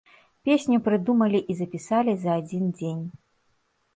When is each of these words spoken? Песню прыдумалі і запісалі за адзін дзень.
Песню 0.47 0.77
прыдумалі 0.87 1.41
і 1.53 1.57
запісалі 1.59 2.15
за 2.23 2.31
адзін 2.41 2.65
дзень. 2.79 3.05